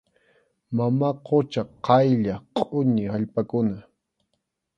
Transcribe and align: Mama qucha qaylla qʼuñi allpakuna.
Mama 0.77 1.09
qucha 1.25 1.61
qaylla 1.85 2.35
qʼuñi 2.55 3.03
allpakuna. 3.15 3.77